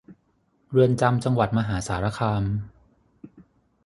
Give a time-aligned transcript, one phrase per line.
[0.71, 2.43] เรือนจำจังหวัดมหาสารคาม